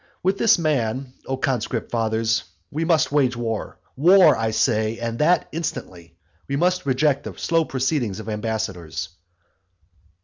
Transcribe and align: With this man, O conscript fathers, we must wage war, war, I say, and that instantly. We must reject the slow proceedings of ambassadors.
With 0.23 0.39
this 0.39 0.57
man, 0.57 1.13
O 1.27 1.37
conscript 1.37 1.91
fathers, 1.91 2.45
we 2.71 2.83
must 2.85 3.11
wage 3.11 3.37
war, 3.37 3.77
war, 3.95 4.35
I 4.35 4.49
say, 4.49 4.97
and 4.97 5.19
that 5.19 5.47
instantly. 5.51 6.15
We 6.47 6.55
must 6.55 6.87
reject 6.87 7.23
the 7.25 7.37
slow 7.37 7.65
proceedings 7.65 8.19
of 8.19 8.27
ambassadors. 8.27 9.09